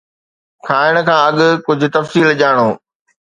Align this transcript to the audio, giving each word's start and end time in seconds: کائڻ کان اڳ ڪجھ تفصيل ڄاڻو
کائڻ 0.67 0.93
کان 1.07 1.19
اڳ 1.27 1.39
ڪجھ 1.65 1.85
تفصيل 1.95 2.27
ڄاڻو 2.39 2.69